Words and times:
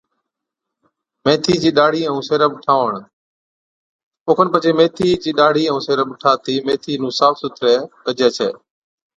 ميٿِي 1.23 1.53
چِي 1.61 1.69
ڏاڙهِي 1.77 2.01
ائُون 2.07 2.21
سيرب 2.29 2.51
ٺاهوڻ، 2.63 2.93
اوکن 4.27 4.47
پڇي 4.53 4.71
ميٿي 4.79 5.09
چِي 5.21 5.29
ڏاڙھِي 5.39 5.63
ائُون 5.69 5.81
سيرب 5.87 6.09
ٺاھتِي 6.21 6.55
ميٿي 6.65 6.93
نُون 7.01 7.11
صاف 7.19 7.33
سُٿرَي 7.41 7.75
ڪجَي 8.03 8.29
ڇَي 8.37 8.49